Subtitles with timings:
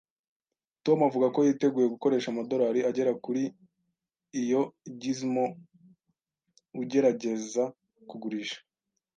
[0.85, 3.43] Tom avuga ko yiteguye gukoresha amadorari agera kuri kuri
[4.41, 4.61] iyo
[5.01, 5.43] gizmo
[6.81, 7.63] ugerageza
[8.09, 8.59] kugurisha